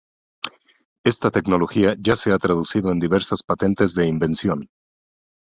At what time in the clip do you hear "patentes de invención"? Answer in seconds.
3.43-4.67